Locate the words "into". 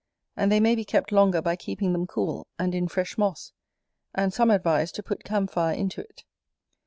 5.75-6.01